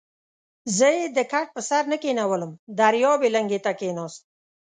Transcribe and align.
زه 0.77 0.87
یې 0.97 1.05
د 1.17 1.19
کټ 1.31 1.47
بر 1.55 1.63
سر 1.69 1.83
ته 1.91 1.97
کېنولم، 2.03 2.51
دریاب 2.79 3.19
یې 3.25 3.29
لنګې 3.35 3.59
ته 3.65 3.71
کېناست. 3.79 4.21